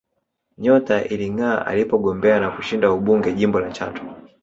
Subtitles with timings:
[0.57, 4.01] Nyota ilingaa alipogombea na kushinda ubunge jimbo la Chato